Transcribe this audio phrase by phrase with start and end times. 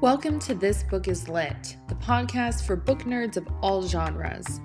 [0.00, 4.62] Welcome to This Book is Lit, the podcast for book nerds of all genres.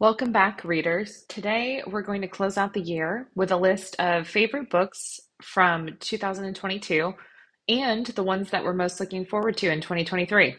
[0.00, 1.24] Welcome back, readers.
[1.28, 5.88] Today we're going to close out the year with a list of favorite books from
[6.00, 7.14] 2022
[7.68, 10.56] and the ones that we're most looking forward to in 2023.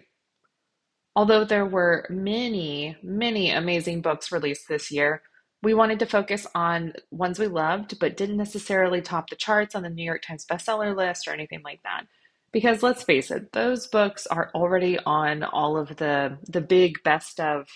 [1.17, 5.21] Although there were many, many amazing books released this year,
[5.62, 9.84] we wanted to focus on ones we loved but didn't necessarily top the charts on
[9.84, 12.05] the New York Times bestseller list or anything like that.
[12.54, 17.41] Because let's face it, those books are already on all of the the big best
[17.41, 17.67] of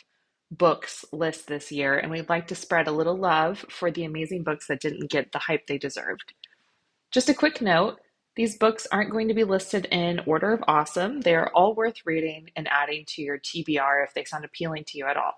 [0.52, 4.44] books list this year, and we'd like to spread a little love for the amazing
[4.44, 6.34] books that didn't get the hype they deserved.
[7.12, 8.00] Just a quick note
[8.36, 11.20] these books aren't going to be listed in order of awesome.
[11.20, 14.98] They are all worth reading and adding to your TBR if they sound appealing to
[14.98, 15.34] you at all.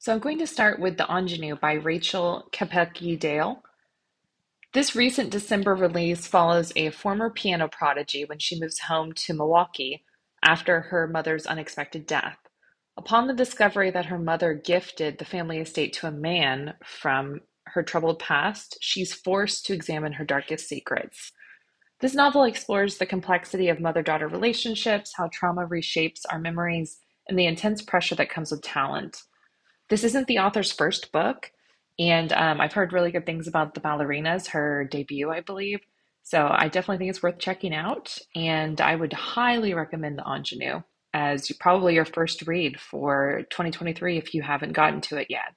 [0.00, 3.62] So I'm going to start with The Ingenue by Rachel Kapelke-Dale.
[4.72, 10.02] This recent December release follows a former piano prodigy when she moves home to Milwaukee
[10.42, 12.38] after her mother's unexpected death.
[12.98, 17.84] Upon the discovery that her mother gifted the family estate to a man from her
[17.84, 21.30] troubled past, she's forced to examine her darkest secrets.
[22.00, 27.38] This novel explores the complexity of mother daughter relationships, how trauma reshapes our memories, and
[27.38, 29.22] the intense pressure that comes with talent.
[29.90, 31.52] This isn't the author's first book,
[32.00, 35.78] and um, I've heard really good things about The Ballerinas, her debut, I believe.
[36.24, 40.82] So I definitely think it's worth checking out, and I would highly recommend The Ingenue
[41.18, 45.52] as probably your first read for 2023 if you haven't gotten to it yet.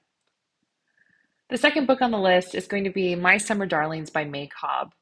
[1.50, 4.48] The second book on the list is going to be My Summer Darlings by May
[4.48, 4.92] Cobb.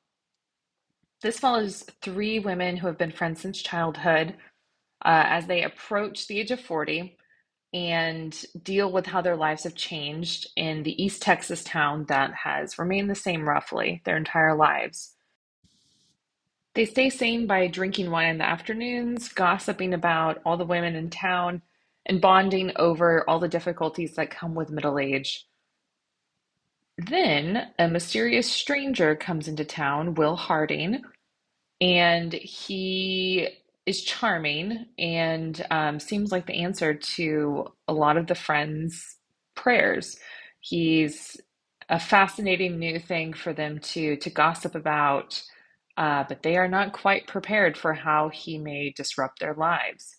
[1.22, 4.34] This follows three women who have been friends since childhood
[5.02, 7.16] uh, as they approach the age of 40
[7.72, 12.78] and deal with how their lives have changed in the East Texas town that has
[12.78, 15.14] remained the same roughly their entire lives.
[16.74, 21.10] They stay sane by drinking wine in the afternoons, gossiping about all the women in
[21.10, 21.62] town,
[22.06, 25.46] and bonding over all the difficulties that come with middle age.
[26.98, 31.02] Then a mysterious stranger comes into town, Will Harding,
[31.80, 33.48] and he
[33.86, 39.16] is charming and um, seems like the answer to a lot of the friends'
[39.56, 40.18] prayers.
[40.60, 41.40] He's
[41.88, 45.42] a fascinating new thing for them to to gossip about
[46.00, 50.16] uh, but they are not quite prepared for how he may disrupt their lives.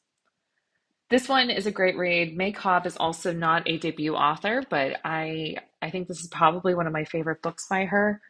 [1.09, 2.37] This one is a great read.
[2.37, 6.75] May Cobb is also not a debut author, but I I think this is probably
[6.75, 8.21] one of my favorite books by her.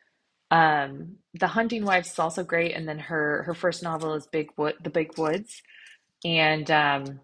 [0.49, 4.51] Um, the Hunting Wives is also great, and then her her first novel is Big
[4.55, 5.61] Wood, The Big Woods,
[6.23, 7.19] and um,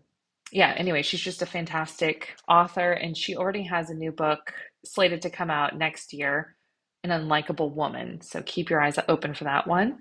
[0.52, 0.74] yeah.
[0.76, 4.52] Anyway, she's just a fantastic author, and she already has a new book
[4.84, 6.58] slated to come out next year,
[7.06, 8.20] An Unlikable Woman.
[8.20, 10.00] So keep your eyes open for that one.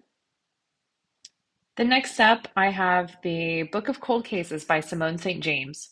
[1.76, 5.42] The next up, I have the Book of Cold Cases by Simone St.
[5.42, 5.91] James,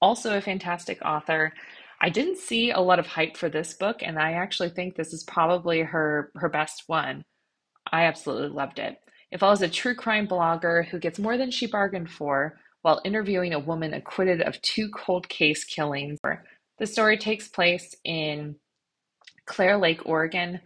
[0.00, 1.52] also a fantastic author.
[2.00, 5.12] I didn't see a lot of hype for this book, and I actually think this
[5.12, 7.24] is probably her her best one.
[7.90, 8.98] I absolutely loved it.
[9.32, 13.54] It follows a true crime blogger who gets more than she bargained for while interviewing
[13.54, 16.20] a woman acquitted of two cold case killings.
[16.78, 18.54] The story takes place in
[19.46, 20.60] Clear Lake, Oregon,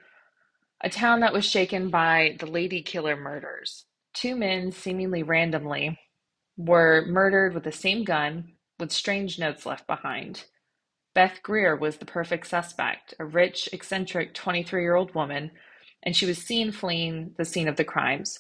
[0.83, 3.87] a town that was shaken by the Lady Killer murders.
[4.15, 5.99] Two men, seemingly randomly,
[6.57, 10.45] were murdered with the same gun, with strange notes left behind.
[11.15, 15.53] Beth Greer was the perfect suspect, a rich, eccentric 23 year old woman,
[16.03, 18.39] and she was seen fleeing the scene of the crimes.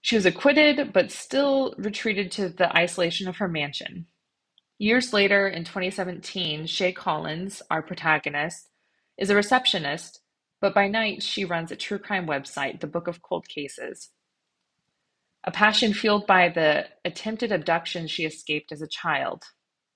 [0.00, 4.06] She was acquitted, but still retreated to the isolation of her mansion.
[4.78, 8.68] Years later, in 2017, Shay Collins, our protagonist,
[9.18, 10.21] is a receptionist
[10.62, 14.10] but by night she runs a true crime website, The Book of Cold Cases.
[15.44, 19.42] A passion fueled by the attempted abduction she escaped as a child.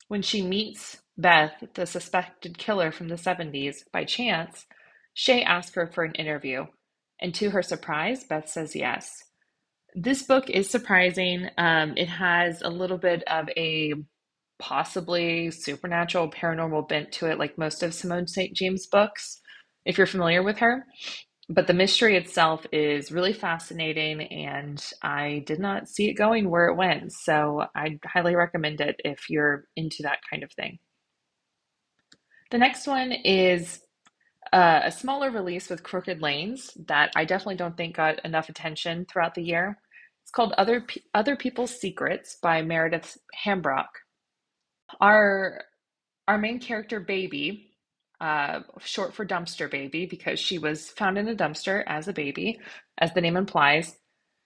[0.08, 4.66] When she meets Beth, the suspected killer from the 70s, by chance,
[5.14, 6.66] Shay asks her for an interview,
[7.20, 9.22] and to her surprise, Beth says yes.
[9.94, 11.48] This book is surprising.
[11.56, 13.94] Um, it has a little bit of a
[14.58, 18.52] possibly supernatural, paranormal bent to it, like most of Simone St.
[18.52, 19.40] James' books
[19.86, 20.84] if you're familiar with her.
[21.48, 26.66] But the mystery itself is really fascinating, and I did not see it going where
[26.66, 27.12] it went.
[27.12, 30.80] So I'd highly recommend it if you're into that kind of thing.
[32.50, 33.80] The next one is
[34.52, 39.06] uh, a smaller release with Crooked Lanes that I definitely don't think got enough attention
[39.10, 39.78] throughout the year.
[40.22, 43.88] It's called Other Pe- Other People's Secrets by Meredith Hambrock.
[45.00, 45.62] Our
[46.28, 47.65] our main character, Baby,
[48.20, 52.58] uh, short for dumpster baby, because she was found in a dumpster as a baby,
[52.98, 53.96] as the name implies.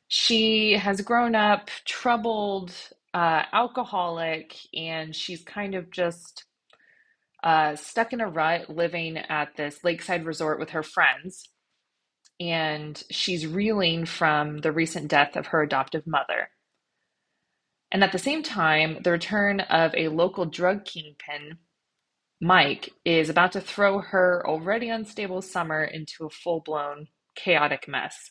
[0.09, 2.73] She has grown up troubled,
[3.15, 6.45] uh, alcoholic, and she's kind of just
[7.45, 11.49] uh, stuck in a rut living at this lakeside resort with her friends.
[12.41, 16.49] And she's reeling from the recent death of her adoptive mother.
[17.93, 21.59] And at the same time, the return of a local drug kingpin,
[22.41, 28.31] Mike, is about to throw her already unstable summer into a full blown chaotic mess.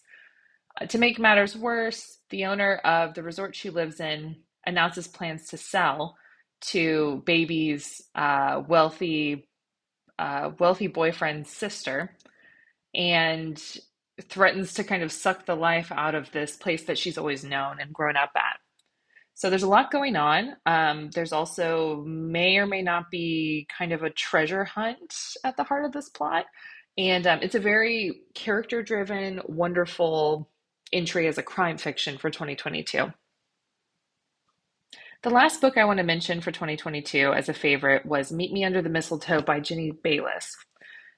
[0.80, 5.48] Uh, to make matters worse, the owner of the resort she lives in announces plans
[5.48, 6.18] to sell
[6.62, 9.48] to Baby's uh, wealthy
[10.20, 12.16] uh, wealthy boyfriend's sister,
[12.96, 13.62] and
[14.30, 17.78] threatens to kind of suck the life out of this place that she's always known
[17.82, 18.69] and grown up at.
[19.40, 20.58] So there's a lot going on.
[20.66, 25.16] Um, there's also may or may not be kind of a treasure hunt
[25.46, 26.44] at the heart of this plot.
[26.98, 30.50] And um, it's a very character driven, wonderful
[30.92, 33.14] entry as a crime fiction for 2022.
[35.24, 38.66] The last book I want to mention for 2022 as a favorite was Meet Me
[38.66, 40.54] Under the Mistletoe by Jenny Bayliss.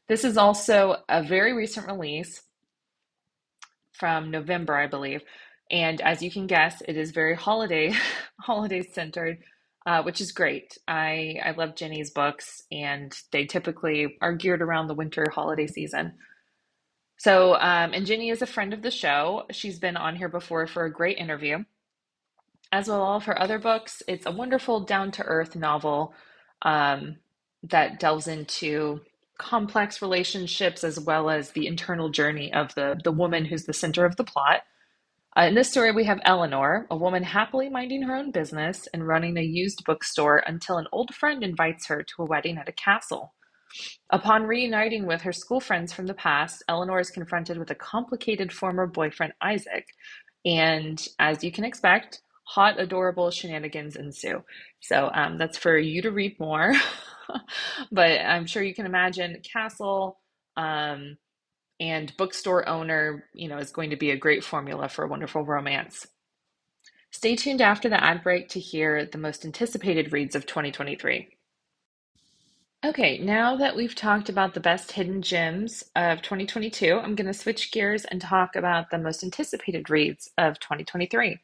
[0.07, 2.43] This is also a very recent release
[3.93, 5.23] from November, I believe.
[5.71, 7.93] And as you can guess, it is very holiday
[8.41, 9.39] holiday centered,
[9.87, 10.77] uh, which is great.
[10.87, 16.13] I I love Jenny's books, and they typically are geared around the winter holiday season.
[17.17, 19.45] So, um, and Jenny is a friend of the show.
[19.51, 21.59] She's been on here before for a great interview
[22.73, 24.03] as well all of her other books.
[24.07, 26.13] It's a wonderful down to earth novel
[26.63, 27.17] um,
[27.63, 29.01] that delves into
[29.39, 34.05] complex relationships as well as the internal journey of the, the woman who's the center
[34.05, 34.63] of the plot.
[35.37, 39.07] Uh, in this story, we have Eleanor, a woman happily minding her own business and
[39.07, 42.73] running a used bookstore until an old friend invites her to a wedding at a
[42.73, 43.33] castle.
[44.09, 48.51] Upon reuniting with her school friends from the past, Eleanor is confronted with a complicated
[48.51, 49.85] former boyfriend, Isaac.
[50.45, 54.43] And as you can expect, hot, adorable shenanigans ensue.
[54.81, 56.73] So um, that's for you to read more.
[57.91, 60.19] but I'm sure you can imagine Castle
[60.57, 61.17] um,
[61.81, 65.43] and bookstore owner, you know, is going to be a great formula for a wonderful
[65.43, 66.05] romance.
[67.09, 71.27] Stay tuned after the ad break to hear the most anticipated reads of 2023.
[72.85, 77.33] Okay, now that we've talked about the best hidden gems of 2022, I'm going to
[77.33, 81.39] switch gears and talk about the most anticipated reads of 2023.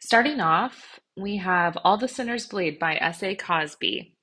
[0.00, 3.34] Starting off, we have All the Sinners Bleed by S.A.
[3.34, 4.14] Cosby.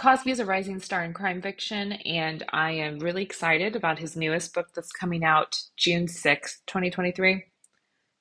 [0.00, 4.16] Cosby is a rising star in crime fiction, and I am really excited about his
[4.16, 7.44] newest book that's coming out June 6th, 2023.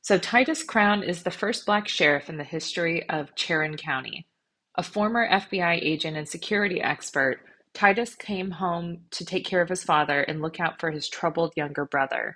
[0.02, 4.28] So, Titus Crown is the first black sheriff in the history of Charon County.
[4.76, 7.40] A former FBI agent and security expert,
[7.74, 11.54] Titus came home to take care of his father and look out for his troubled
[11.56, 12.36] younger brother.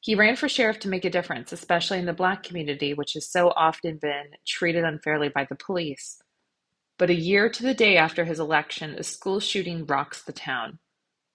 [0.00, 3.30] He ran for sheriff to make a difference, especially in the black community, which has
[3.30, 6.20] so often been treated unfairly by the police.
[7.02, 10.78] But a year to the day after his election, a school shooting rocks the town.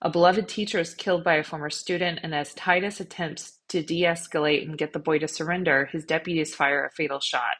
[0.01, 4.03] A beloved teacher is killed by a former student, and as Titus attempts to de
[4.03, 7.57] escalate and get the boy to surrender, his deputies fire a fatal shot.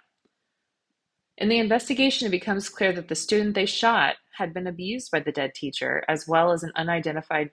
[1.38, 5.20] In the investigation, it becomes clear that the student they shot had been abused by
[5.20, 7.50] the dead teacher, as well as an unidentified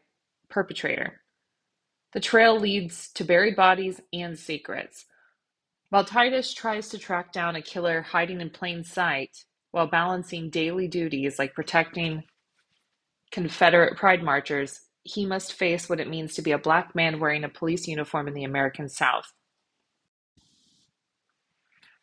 [0.49, 1.21] perpetrator.
[2.13, 5.05] The trail leads to buried bodies and secrets.
[5.89, 9.37] While Titus tries to track down a killer hiding in plain sight
[9.75, 12.23] while balancing daily duties like protecting
[13.33, 17.43] Confederate pride marchers, he must face what it means to be a black man wearing
[17.43, 19.33] a police uniform in the American South.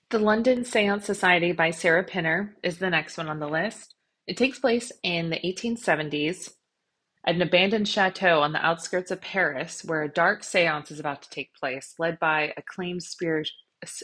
[0.10, 3.96] The London Seance Society by Sarah Penner is the next one on the list.
[4.28, 6.52] It takes place in the 1870s
[7.26, 11.22] at an abandoned chateau on the outskirts of Paris, where a dark seance is about
[11.22, 13.50] to take place, led by acclaimed, spirit,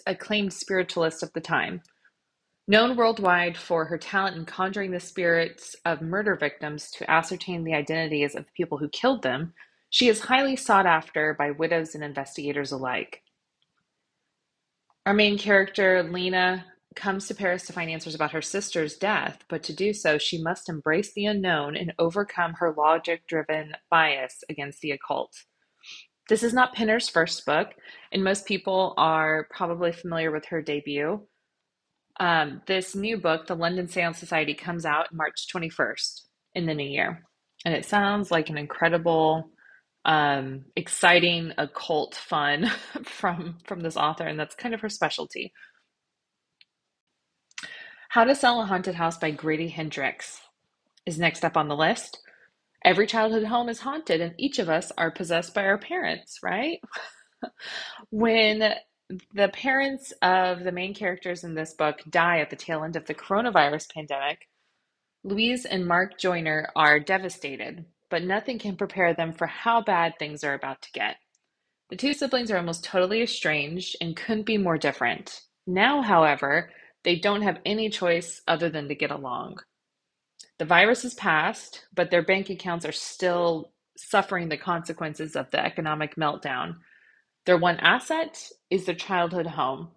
[0.05, 1.81] acclaimed spiritualist of the time.
[2.69, 7.74] Known worldwide for her talent in conjuring the spirits of murder victims to ascertain the
[7.74, 9.53] identities of the people who killed them,
[9.89, 13.21] she is highly sought after by widows and investigators alike.
[15.05, 19.63] Our main character, Lena, comes to Paris to find answers about her sister's death, but
[19.63, 24.81] to do so, she must embrace the unknown and overcome her logic driven bias against
[24.81, 25.31] the occult.
[26.27, 27.75] This is not Penner's first book,
[28.12, 31.25] and most people are probably familiar with her debut.
[32.19, 36.21] Um, this new book, The London Seance Society, comes out March 21st
[36.55, 37.24] in the new year.
[37.65, 39.51] And it sounds like an incredible,
[40.05, 42.71] um, exciting occult fun
[43.03, 45.53] from, from this author, and that's kind of her specialty.
[48.09, 50.39] How to Sell a Haunted House by Grady Hendrix
[51.05, 52.19] is next up on the list.
[52.83, 56.79] Every childhood home is haunted, and each of us are possessed by our parents, right?
[58.09, 58.74] when
[59.34, 63.06] the parents of the main characters in this book die at the tail end of
[63.06, 64.48] the coronavirus pandemic,
[65.24, 70.44] Louise and Mark Joyner are devastated, but nothing can prepare them for how bad things
[70.44, 71.18] are about to get.
[71.90, 75.42] The two siblings are almost totally estranged and couldn't be more different.
[75.66, 76.72] Now, however,
[77.04, 79.60] they don't have any choice other than to get along.
[80.60, 85.64] The virus has passed, but their bank accounts are still suffering the consequences of the
[85.64, 86.78] economic meltdown.
[87.48, 89.92] Their one asset is their childhood home,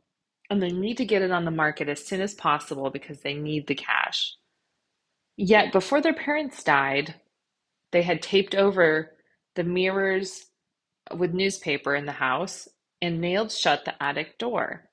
[0.50, 3.34] and they need to get it on the market as soon as possible because they
[3.34, 4.36] need the cash.
[5.36, 7.16] Yet, before their parents died,
[7.92, 9.16] they had taped over
[9.56, 10.46] the mirrors
[11.16, 12.68] with newspaper in the house
[13.02, 14.88] and nailed shut the attic door.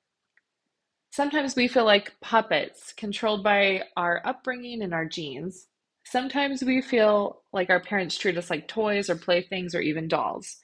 [1.11, 5.67] Sometimes we feel like puppets controlled by our upbringing and our genes.
[6.05, 10.57] Sometimes we feel like our parents treat us like toys or playthings or even dolls.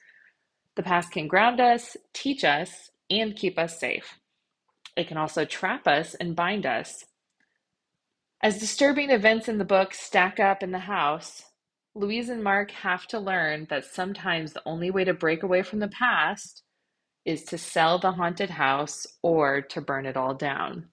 [0.76, 4.18] The past can ground us, teach us, and keep us safe.
[4.96, 7.04] It can also trap us and bind us.
[8.42, 11.44] As disturbing events in the book stack up in the house,
[11.94, 15.78] Louise and Mark have to learn that sometimes the only way to break away from
[15.78, 16.62] the past
[17.24, 20.88] is to sell the haunted house or to burn it all down.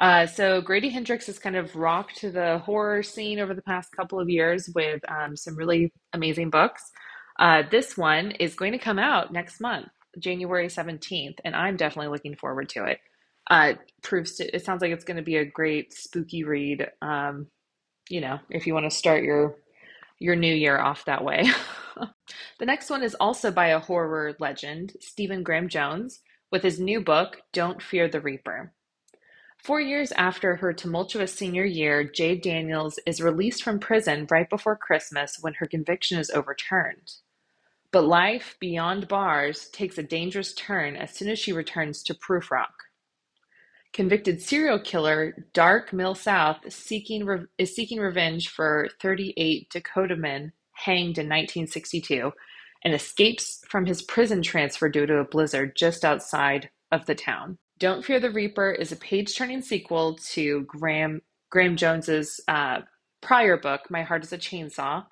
[0.00, 4.18] Uh, so Grady Hendrix has kind of rocked the horror scene over the past couple
[4.18, 6.90] of years with um, some really amazing books.
[7.42, 12.12] Uh, this one is going to come out next month, January 17th, and I'm definitely
[12.12, 13.00] looking forward to it.
[13.50, 16.88] Uh, proves to, it sounds like it's going to be a great spooky read.
[17.02, 17.48] Um,
[18.08, 19.56] you know, if you want to start your
[20.20, 21.50] your new year off that way.
[22.60, 26.20] the next one is also by a horror legend, Stephen Graham Jones,
[26.52, 28.72] with his new book, Don't Fear the Reaper.
[29.58, 34.76] Four years after her tumultuous senior year, Jade Daniels is released from prison right before
[34.76, 37.14] Christmas when her conviction is overturned.
[37.92, 42.72] But life beyond bars takes a dangerous turn as soon as she returns to Proofrock.
[43.92, 50.52] Convicted serial killer Dark Mill South seeking re- is seeking revenge for 38 Dakota men
[50.72, 52.32] hanged in 1962
[52.82, 57.58] and escapes from his prison transfer due to a blizzard just outside of the town.
[57.78, 61.20] Don't Fear the Reaper is a page-turning sequel to Graham
[61.50, 62.80] Graham Jones's uh,
[63.20, 65.04] prior book, My Heart Is a Chainsaw,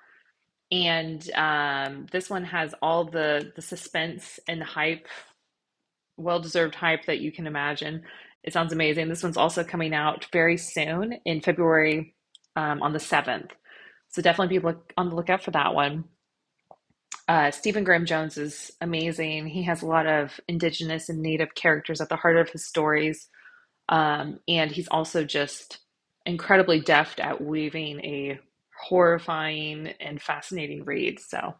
[0.71, 5.07] and um, this one has all the the suspense and hype,
[6.17, 8.03] well-deserved hype that you can imagine.
[8.43, 9.09] It sounds amazing.
[9.09, 12.15] This one's also coming out very soon in February
[12.55, 13.51] um, on the 7th.
[14.09, 16.05] So definitely be look, on the lookout for that one.
[17.27, 19.47] Uh, Stephen Graham Jones is amazing.
[19.47, 23.29] He has a lot of indigenous and native characters at the heart of his stories.
[23.89, 25.79] Um, and he's also just
[26.25, 28.39] incredibly deft at weaving a
[28.81, 31.19] horrifying and fascinating read.
[31.19, 31.55] So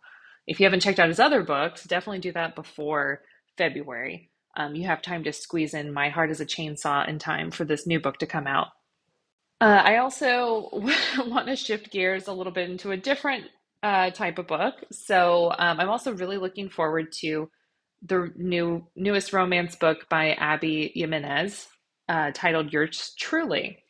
[0.47, 3.21] if you haven't checked out his other books, definitely do that before
[3.57, 7.51] February um, you have time to squeeze in My Heart is a Chainsaw in time
[7.51, 8.67] for this new book to come out.
[9.59, 10.69] Uh, I also
[11.25, 13.45] want to shift gears a little bit into a different
[13.83, 14.75] uh, type of book.
[14.91, 17.49] So um, I'm also really looking forward to
[18.03, 21.67] the new newest romance book by Abby Jimenez
[22.09, 23.80] uh, titled Yours Truly.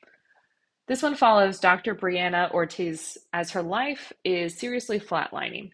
[0.87, 1.95] This one follows Dr.
[1.95, 5.69] Brianna Ortiz as her life is seriously flatlining.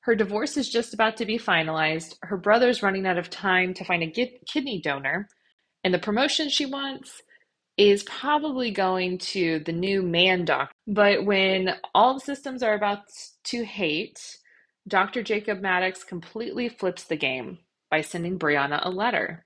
[0.00, 3.84] Her divorce is just about to be finalized, her brother's running out of time to
[3.84, 4.10] find a
[4.46, 5.28] kidney donor,
[5.84, 7.22] and the promotion she wants
[7.76, 10.72] is probably going to the new man doctor.
[10.86, 13.04] But when all the systems are about
[13.44, 14.36] to hate,
[14.88, 15.22] Dr.
[15.22, 17.58] Jacob Maddox completely flips the game
[17.90, 19.44] by sending Brianna a letter.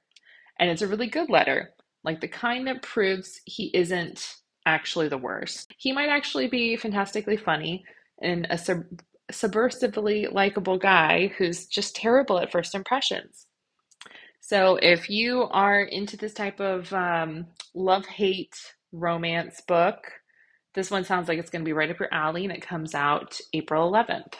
[0.58, 1.70] And it's a really good letter,
[2.04, 5.72] like the kind that proves he isn't actually the worst.
[5.78, 7.84] He might actually be fantastically funny
[8.20, 13.46] and a sub- subversively likable guy who's just terrible at first impressions.
[14.40, 18.56] So if you are into this type of um, love hate
[18.92, 19.98] romance book,
[20.74, 22.94] this one sounds like it's going to be right up your alley and it comes
[22.94, 24.34] out April 11th.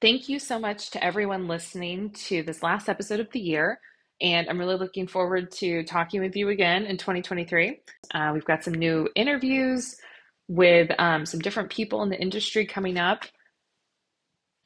[0.00, 3.80] Thank you so much to everyone listening to this last episode of the year.
[4.20, 7.80] And I'm really looking forward to talking with you again in 2023.
[8.14, 9.96] Uh, we've got some new interviews
[10.48, 13.24] with um, some different people in the industry coming up.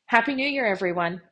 [0.07, 1.23] Happy New Year, everyone.